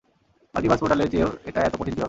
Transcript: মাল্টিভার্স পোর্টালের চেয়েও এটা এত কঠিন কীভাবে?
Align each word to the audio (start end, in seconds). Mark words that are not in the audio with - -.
মাল্টিভার্স 0.55 0.81
পোর্টালের 0.81 1.09
চেয়েও 1.11 1.29
এটা 1.45 1.59
এত 1.61 1.73
কঠিন 1.75 1.93
কীভাবে? 1.93 1.99